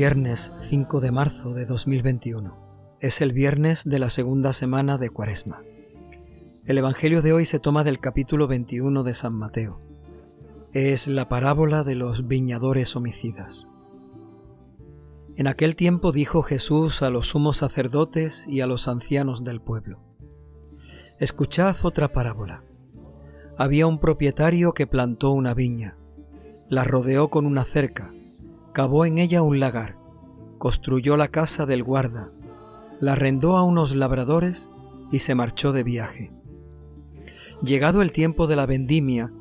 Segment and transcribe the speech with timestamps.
[0.00, 2.96] viernes 5 de marzo de 2021.
[3.00, 5.62] Es el viernes de la segunda semana de Cuaresma.
[6.64, 9.78] El Evangelio de hoy se toma del capítulo 21 de San Mateo.
[10.72, 13.68] Es la parábola de los viñadores homicidas.
[15.36, 20.02] En aquel tiempo dijo Jesús a los sumos sacerdotes y a los ancianos del pueblo.
[21.18, 22.64] Escuchad otra parábola.
[23.58, 25.98] Había un propietario que plantó una viña,
[26.70, 28.14] la rodeó con una cerca,
[28.72, 29.98] cavó en ella un lagar,
[30.58, 32.30] construyó la casa del guarda,
[33.00, 34.70] la arrendó a unos labradores
[35.10, 36.32] y se marchó de viaje.
[37.62, 39.32] Llegado el tiempo de la vendimia,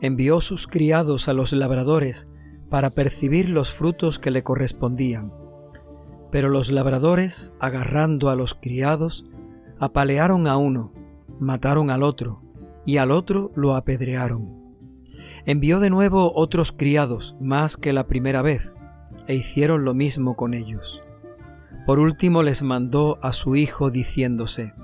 [0.00, 2.28] envió sus criados a los labradores
[2.68, 5.32] para percibir los frutos que le correspondían.
[6.30, 9.26] Pero los labradores, agarrando a los criados,
[9.78, 10.92] apalearon a uno,
[11.38, 12.42] mataron al otro,
[12.84, 14.55] y al otro lo apedrearon.
[15.44, 18.74] Envió de nuevo otros criados, más que la primera vez,
[19.26, 21.02] e hicieron lo mismo con ellos.
[21.86, 24.74] Por último les mandó a su hijo diciéndose,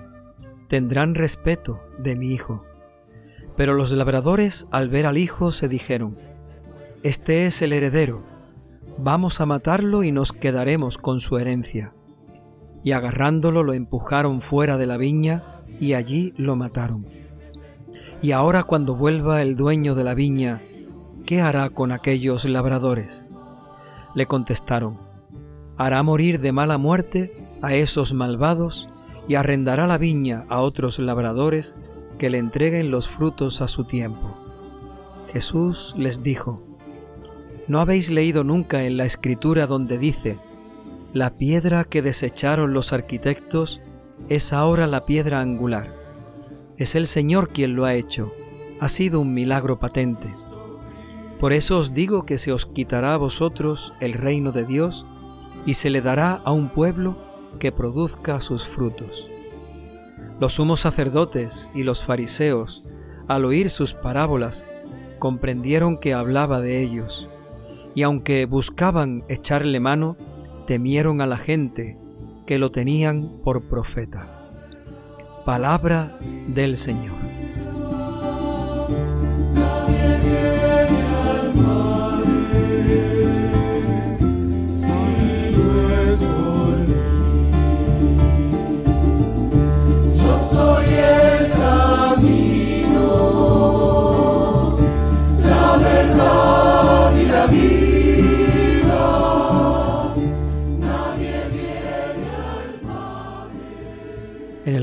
[0.68, 2.64] Tendrán respeto de mi hijo.
[3.56, 6.16] Pero los labradores al ver al hijo se dijeron,
[7.02, 8.24] Este es el heredero,
[8.98, 11.92] vamos a matarlo y nos quedaremos con su herencia.
[12.84, 17.06] Y agarrándolo lo empujaron fuera de la viña y allí lo mataron.
[18.22, 20.62] Y ahora cuando vuelva el dueño de la viña,
[21.26, 23.26] ¿qué hará con aquellos labradores?
[24.14, 24.98] Le contestaron,
[25.76, 28.88] hará morir de mala muerte a esos malvados
[29.26, 31.74] y arrendará la viña a otros labradores
[32.18, 34.36] que le entreguen los frutos a su tiempo.
[35.32, 36.62] Jesús les dijo,
[37.66, 40.38] ¿no habéis leído nunca en la escritura donde dice,
[41.12, 43.80] la piedra que desecharon los arquitectos
[44.28, 46.01] es ahora la piedra angular?
[46.82, 48.32] Es el Señor quien lo ha hecho,
[48.80, 50.34] ha sido un milagro patente.
[51.38, 55.06] Por eso os digo que se os quitará a vosotros el reino de Dios
[55.64, 57.16] y se le dará a un pueblo
[57.60, 59.30] que produzca sus frutos.
[60.40, 62.82] Los sumos sacerdotes y los fariseos,
[63.28, 64.66] al oír sus parábolas,
[65.20, 67.28] comprendieron que hablaba de ellos,
[67.94, 70.16] y aunque buscaban echarle mano,
[70.66, 71.96] temieron a la gente
[72.44, 74.31] que lo tenían por profeta.
[75.44, 76.16] Palabra
[76.46, 77.31] del Señor.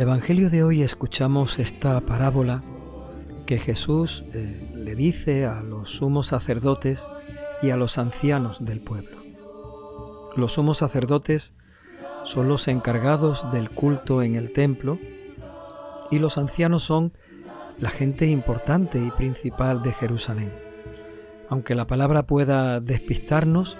[0.09, 2.64] Evangelio de hoy escuchamos esta parábola
[3.46, 7.08] que Jesús eh, le dice a los sumos sacerdotes
[7.62, 9.22] y a los ancianos del pueblo.
[10.36, 11.53] Los sumos sacerdotes
[12.24, 14.98] son los encargados del culto en el templo
[16.09, 17.14] y los ancianos son
[17.78, 20.52] la gente importante y principal de Jerusalén.
[21.50, 23.78] Aunque la palabra pueda despistarnos,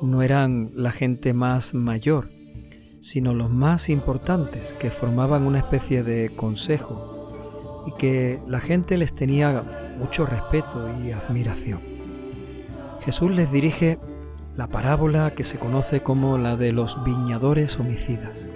[0.00, 2.30] no eran la gente más mayor,
[3.00, 9.14] sino los más importantes que formaban una especie de consejo y que la gente les
[9.14, 9.62] tenía
[9.98, 11.80] mucho respeto y admiración.
[13.00, 13.98] Jesús les dirige
[14.56, 18.50] la parábola que se conoce como la de los viñadores homicidas.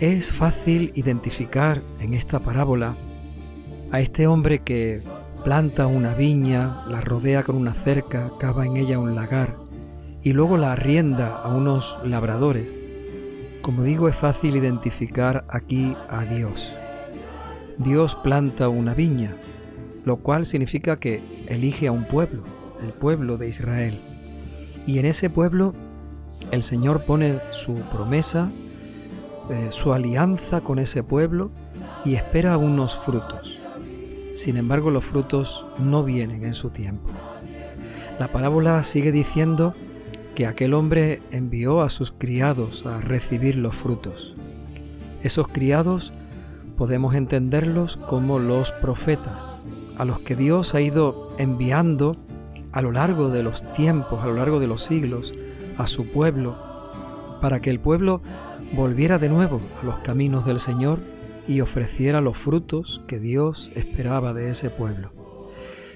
[0.00, 2.96] Es fácil identificar en esta parábola
[3.92, 5.02] a este hombre que
[5.44, 9.65] planta una viña, la rodea con una cerca, cava en ella un lagar,
[10.26, 12.80] y luego la arrienda a unos labradores.
[13.62, 16.74] Como digo, es fácil identificar aquí a Dios.
[17.78, 19.36] Dios planta una viña,
[20.04, 22.42] lo cual significa que elige a un pueblo,
[22.82, 24.00] el pueblo de Israel.
[24.84, 25.74] Y en ese pueblo
[26.50, 28.50] el Señor pone su promesa,
[29.48, 31.52] eh, su alianza con ese pueblo
[32.04, 33.60] y espera unos frutos.
[34.34, 37.10] Sin embargo, los frutos no vienen en su tiempo.
[38.18, 39.72] La parábola sigue diciendo
[40.36, 44.36] que aquel hombre envió a sus criados a recibir los frutos.
[45.22, 46.12] Esos criados
[46.76, 49.62] podemos entenderlos como los profetas,
[49.96, 52.18] a los que Dios ha ido enviando
[52.72, 55.32] a lo largo de los tiempos, a lo largo de los siglos,
[55.78, 56.54] a su pueblo,
[57.40, 58.20] para que el pueblo
[58.74, 60.98] volviera de nuevo a los caminos del Señor
[61.48, 65.12] y ofreciera los frutos que Dios esperaba de ese pueblo.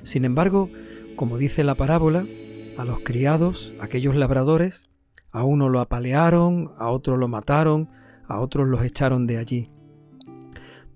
[0.01, 0.71] Sin embargo,
[1.15, 2.25] como dice la parábola,
[2.81, 4.89] a los criados, aquellos labradores,
[5.33, 7.91] a uno lo apalearon, a otro lo mataron,
[8.27, 9.71] a otros los echaron de allí.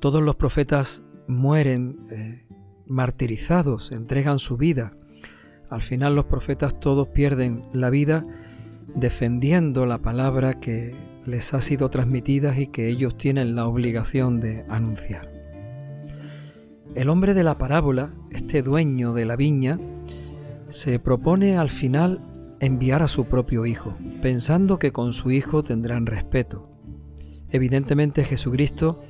[0.00, 2.46] Todos los profetas mueren eh,
[2.86, 4.96] martirizados, entregan su vida.
[5.68, 8.26] Al final los profetas todos pierden la vida
[8.94, 10.96] defendiendo la palabra que
[11.26, 15.30] les ha sido transmitida y que ellos tienen la obligación de anunciar.
[16.94, 19.78] El hombre de la parábola, este dueño de la viña,
[20.68, 22.20] se propone al final
[22.60, 26.70] enviar a su propio hijo, pensando que con su hijo tendrán respeto.
[27.50, 29.02] Evidentemente Jesucristo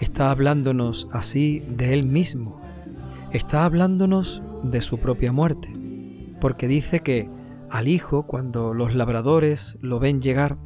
[0.00, 2.60] está hablándonos así de él mismo,
[3.32, 5.68] está hablándonos de su propia muerte,
[6.40, 7.30] porque dice que
[7.70, 10.58] al hijo, cuando los labradores lo ven llegar,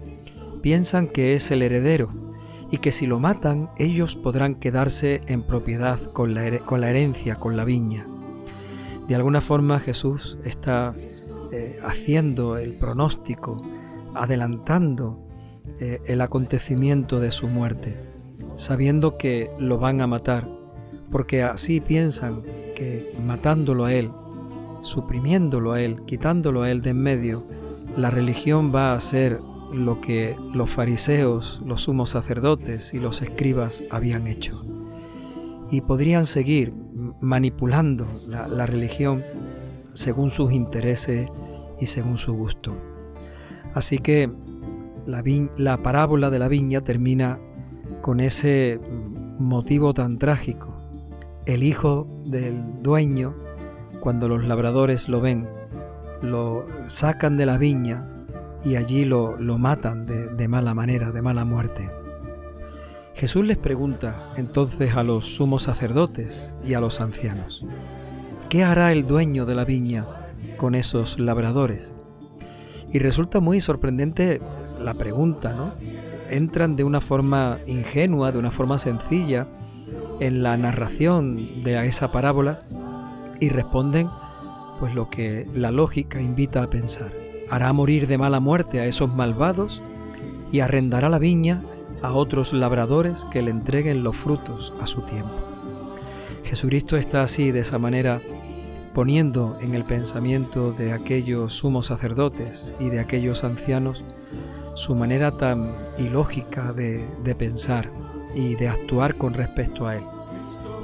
[0.62, 2.34] piensan que es el heredero
[2.70, 7.64] y que si lo matan ellos podrán quedarse en propiedad con la, herencia, con la
[7.64, 8.06] viña.
[9.08, 10.94] De alguna forma Jesús está
[11.52, 13.62] eh, haciendo el pronóstico,
[14.14, 15.26] adelantando
[15.78, 17.96] eh, el acontecimiento de su muerte,
[18.54, 20.48] sabiendo que lo van a matar,
[21.10, 22.42] porque así piensan
[22.74, 24.10] que matándolo a él,
[24.80, 27.44] suprimiéndolo a él, quitándolo a él de en medio,
[27.96, 29.40] la religión va a ser
[29.72, 34.64] lo que los fariseos, los sumos sacerdotes y los escribas habían hecho.
[35.70, 36.72] Y podrían seguir
[37.20, 39.24] manipulando la, religión
[39.92, 41.28] según sus intereses
[41.80, 42.76] y según su gusto.
[43.74, 44.30] Así que
[45.06, 45.22] la,
[45.56, 47.38] la parábola de la viña termina
[48.00, 48.80] con ese
[49.38, 50.80] motivo tan trágico.
[51.46, 53.34] El hijo del dueño,
[54.00, 55.48] cuando los labradores lo ven,
[56.22, 58.08] lo sacan de la viña
[58.64, 61.90] y allí lo, matan de mala manera, de mala muerte.
[63.16, 67.64] Jesús les pregunta entonces a los sumos sacerdotes y a los ancianos,
[68.50, 70.04] ¿qué hará el dueño de la viña
[70.58, 71.96] con esos labradores?
[72.92, 74.42] Y resulta muy sorprendente
[74.78, 75.72] la pregunta, ¿no?
[76.28, 79.48] Entran de una forma ingenua, de una forma sencilla,
[80.20, 82.60] en la narración de esa parábola
[83.40, 84.10] y responden
[84.78, 87.14] pues lo que la lógica invita a pensar
[87.48, 89.82] hará morir de mala muerte a esos malvados
[90.52, 91.62] y arrendará la viña
[92.02, 95.34] a otros labradores que le entreguen los frutos a su tiempo.
[96.44, 98.20] Jesucristo está así, de esa manera,
[98.94, 104.04] poniendo en el pensamiento de aquellos sumos sacerdotes y de aquellos ancianos
[104.74, 107.90] su manera tan ilógica de, de pensar
[108.34, 110.04] y de actuar con respecto a Él.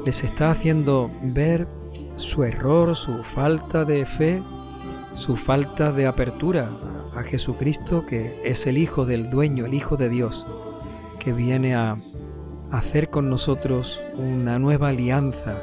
[0.05, 1.69] Les está haciendo ver
[2.17, 4.43] su error, su falta de fe
[5.15, 6.71] su falta de apertura
[7.15, 10.47] a Jesucristo, que es el Hijo del Dueño, el Hijo de Dios,
[11.23, 11.99] que viene a
[12.73, 15.63] hacer con nosotros una nueva alianza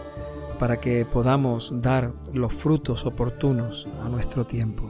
[0.57, 4.89] para que podamos dar los frutos oportunos a nuestro tiempo.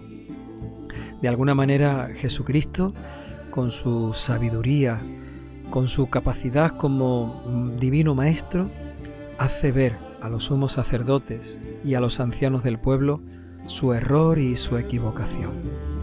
[1.21, 2.93] De alguna manera Jesucristo,
[3.49, 5.01] con su sabiduría,
[5.71, 8.69] con su capacidad como divino maestro,
[9.39, 13.21] hace ver a los sumos sacerdotes y a los ancianos del pueblo
[13.65, 15.98] su error y su equivocación.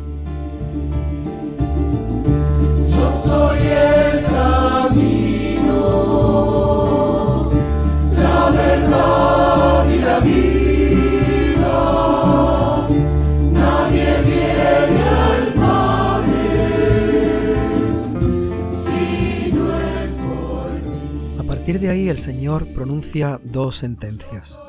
[22.17, 24.63] El Señor pronuncia dos sentencias.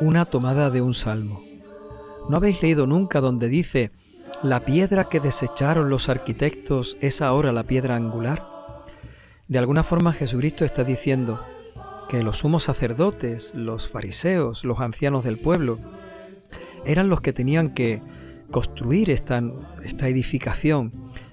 [0.00, 1.42] Una tomada de un salmo
[2.28, 3.90] ¿No habéis leído nunca donde dice,
[4.40, 8.46] la piedra que desecharon los arquitectos es ahora la piedra angular?
[9.48, 11.40] De alguna forma Jesucristo está diciendo
[12.08, 15.80] que los sumos sacerdotes, los fariseos, los ancianos del pueblo,
[16.84, 18.00] eran los que tenían que
[18.52, 20.92] construir esta, edificación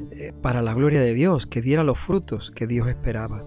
[0.10, 3.46] eh, para la gloria de Dios, que diera los frutos que Dios esperaba.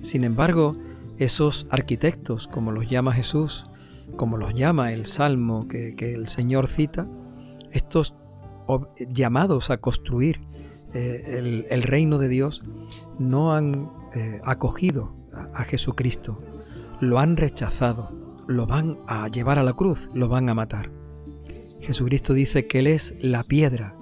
[0.00, 0.76] Sin embargo,
[1.18, 3.66] esos arquitectos, como los llama Jesús,
[4.16, 7.06] como los llama el Salmo que, el Señor cita,
[7.72, 8.14] estos
[9.08, 10.40] llamados a construir
[10.94, 12.62] eh, el, reino de Dios
[13.18, 15.16] no han eh, acogido
[15.52, 16.40] a, Jesucristo,
[17.00, 18.12] lo han rechazado,
[18.46, 20.92] lo van a llevar a la cruz, lo van a matar.
[21.80, 23.96] Jesucristo dice que Él es la piedra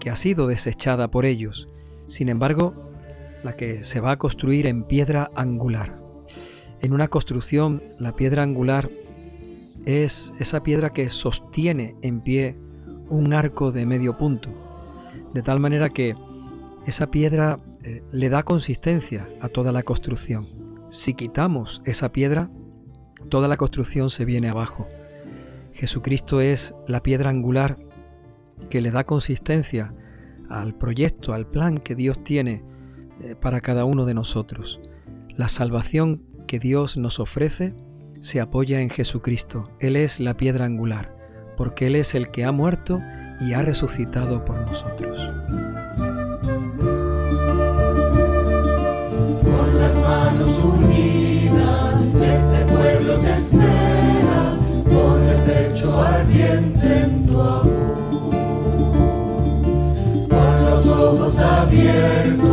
[0.00, 1.68] que ha sido desechada por ellos,
[2.08, 2.74] sin embargo,
[3.44, 6.01] la que se va a construir en piedra angular.
[6.82, 8.90] En una construcción, la piedra angular
[9.86, 12.58] es esa piedra que sostiene en pie
[13.08, 14.50] un arco de medio punto,
[15.32, 16.16] de tal manera que
[16.84, 20.48] esa piedra eh, le da consistencia a toda la construcción.
[20.88, 22.50] Si quitamos esa piedra,
[23.28, 24.88] toda la construcción se viene abajo.
[25.72, 27.78] Jesucristo es la piedra angular
[28.70, 29.94] que le da consistencia
[30.50, 32.64] al proyecto, al plan que Dios tiene
[33.20, 34.80] eh, para cada uno de nosotros.
[35.28, 37.74] La salvación que Dios nos ofrece
[38.20, 39.70] se apoya en Jesucristo.
[39.80, 41.16] Él es la piedra angular,
[41.56, 43.00] porque Él es el que ha muerto
[43.40, 45.18] y ha resucitado por nosotros.
[49.40, 54.58] Con las manos unidas, este pueblo te espera,
[54.90, 57.94] con el pecho ardiente en tu amor.
[60.28, 62.51] Con los ojos abiertos,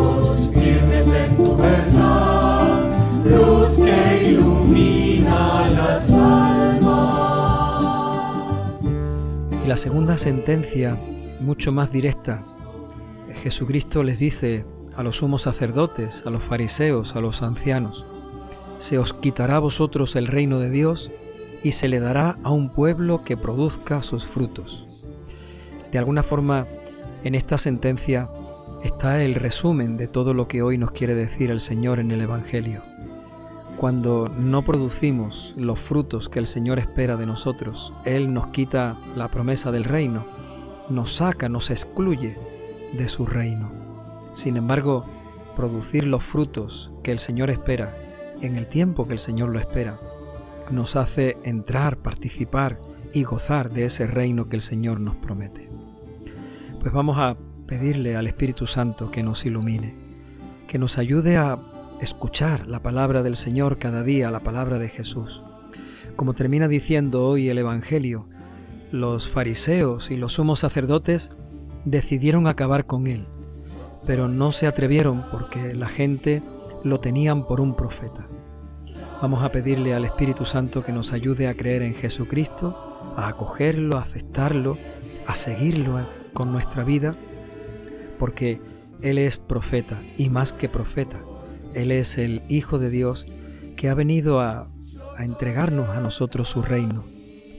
[9.69, 10.99] la segunda sentencia,
[11.41, 12.41] mucho más directa,
[13.43, 18.07] Jesucristo les dice a los sumos sacerdotes, a los fariseos, a los ancianos,
[18.79, 21.11] se os quitará a vosotros el reino de Dios
[21.61, 24.87] y se le dará a un pueblo que produzca sus frutos.
[25.91, 26.65] De alguna forma,
[27.23, 28.27] en esta sentencia
[28.83, 32.21] está el resumen de todo lo que hoy nos quiere decir el Señor en el
[32.21, 32.88] Evangelio.
[33.79, 39.29] Cuando no producimos los frutos que el Señor espera de nosotros, Él nos quita la
[39.29, 40.25] promesa del reino,
[40.89, 42.37] nos saca, nos excluye
[42.91, 43.71] de su reino.
[44.33, 45.05] Sin embargo,
[45.55, 47.97] producir los frutos que el Señor espera
[48.41, 49.97] en el tiempo que el Señor lo espera,
[50.69, 52.81] nos hace entrar, participar
[53.13, 55.69] y gozar de ese reino que el Señor nos promete.
[56.81, 59.95] Pues vamos a pedirle al Espíritu Santo que nos ilumine,
[60.67, 61.57] que nos ayude a
[62.01, 65.43] escuchar la palabra del Señor cada día, la palabra de Jesús.
[66.15, 68.25] Como termina diciendo hoy el Evangelio,
[68.91, 71.31] los fariseos y los sumos sacerdotes
[71.85, 73.27] decidieron acabar con él,
[74.05, 76.41] pero no se atrevieron porque la gente
[76.83, 78.27] lo tenían por un profeta.
[79.21, 83.97] Vamos a pedirle al Espíritu Santo que nos ayude a creer en Jesucristo, a acogerlo,
[83.97, 84.77] a aceptarlo,
[85.27, 85.99] a seguirlo
[86.33, 87.15] con nuestra vida,
[88.17, 88.61] porque
[89.01, 91.19] Él es profeta y más que profeta.
[91.73, 93.27] Él es el Hijo de Dios
[93.75, 94.71] que ha venido a,
[95.17, 97.05] a entregarnos a nosotros su reino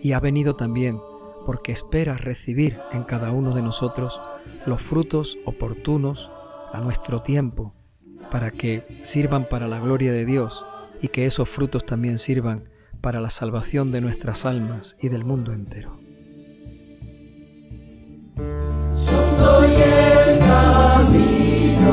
[0.02, 1.00] y ha venido también
[1.44, 4.20] porque espera recibir en cada uno de nosotros
[4.66, 6.30] los frutos oportunos
[6.72, 7.74] a nuestro tiempo
[8.30, 10.64] para que sirvan para la gloria de Dios
[11.02, 12.68] y que esos frutos también sirvan
[13.00, 15.96] para la salvación de nuestras almas y del mundo entero.
[18.36, 21.90] Yo soy el camino,